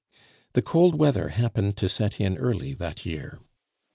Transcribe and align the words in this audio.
The 0.53 0.63
cold 0.63 0.95
weather 0.95 1.29
happened 1.29 1.77
to 1.77 1.87
set 1.87 2.19
in 2.19 2.35
early 2.35 2.73
that 2.73 3.05
year. 3.05 3.39